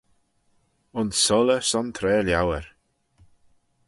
[0.97, 2.65] Ayns soylley son tra liauyr.